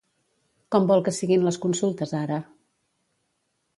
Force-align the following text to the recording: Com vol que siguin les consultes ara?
Com 0.75 0.87
vol 0.93 1.03
que 1.07 1.13
siguin 1.17 1.45
les 1.49 1.59
consultes 1.67 2.15
ara? 2.23 2.41